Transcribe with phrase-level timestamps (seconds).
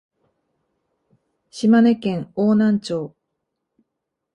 [1.51, 3.15] 島根県邑南町